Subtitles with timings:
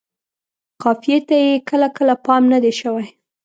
[0.81, 3.07] قافیې ته یې کله کله پام نه دی شوی.